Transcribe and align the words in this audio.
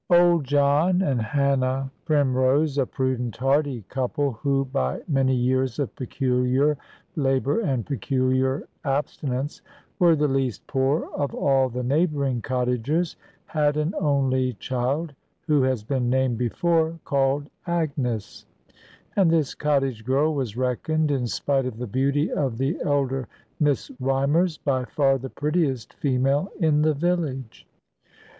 Old 0.09 0.45
John 0.45 1.03
and 1.03 1.21
Hannah 1.21 1.91
Primrose, 2.05 2.79
a 2.79 2.87
prudent 2.87 3.37
hardy 3.37 3.83
couple, 3.83 4.31
who, 4.31 4.65
by 4.65 4.99
many 5.07 5.35
years 5.35 5.77
of 5.77 5.95
peculiar 5.95 6.75
labour 7.15 7.59
and 7.59 7.85
peculiar 7.85 8.63
abstinence, 8.83 9.61
were 9.99 10.15
the 10.15 10.27
least 10.27 10.65
poor 10.65 11.05
of 11.13 11.35
all 11.35 11.69
the 11.69 11.83
neighbouring 11.83 12.41
cottagers, 12.41 13.15
had 13.45 13.77
an 13.77 13.93
only 13.99 14.53
child 14.53 15.13
(who 15.45 15.61
has 15.61 15.83
been 15.83 16.09
named 16.09 16.39
before) 16.39 16.97
called 17.05 17.47
Agnes: 17.67 18.47
and 19.15 19.29
this 19.29 19.53
cottage 19.53 20.03
girl 20.03 20.33
was 20.33 20.57
reckoned, 20.57 21.11
in 21.11 21.27
spite 21.27 21.67
of 21.67 21.77
the 21.77 21.85
beauty 21.85 22.31
of 22.31 22.57
the 22.57 22.75
elder 22.83 23.27
Miss 23.59 23.91
Rymers, 23.99 24.57
by 24.57 24.83
far 24.83 25.19
the 25.19 25.29
prettiest 25.29 25.93
female 25.93 26.49
in 26.59 26.81
the 26.81 26.95
village. 26.95 27.67